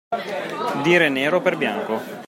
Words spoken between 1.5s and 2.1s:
bianco.